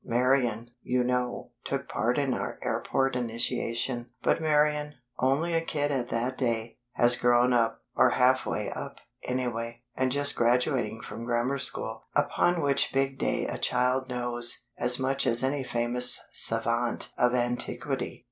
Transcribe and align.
Marian, 0.03 0.71
you 0.81 1.03
know, 1.03 1.51
took 1.63 1.87
part 1.87 2.17
in 2.17 2.33
our 2.33 2.57
airport 2.63 3.15
initiation. 3.15 4.09
But 4.23 4.41
Marian, 4.41 4.95
only 5.19 5.53
a 5.53 5.61
kid 5.61 5.91
at 5.91 6.09
that 6.09 6.39
day, 6.39 6.79
has 6.93 7.15
grown 7.15 7.53
up 7.53 7.83
or 7.95 8.09
half 8.09 8.47
way 8.47 8.71
up, 8.71 8.95
anyway, 9.23 9.83
and 9.95 10.11
just 10.11 10.35
graduating 10.35 11.01
from 11.01 11.23
Grammar 11.25 11.59
School; 11.59 12.01
upon 12.15 12.63
which 12.63 12.91
big 12.91 13.19
day 13.19 13.45
a 13.45 13.59
child 13.59 14.09
"knows" 14.09 14.65
as 14.75 14.97
much 14.97 15.27
as 15.27 15.43
any 15.43 15.63
famous 15.63 16.19
savant 16.31 17.11
of 17.15 17.35
antiquity! 17.35 18.19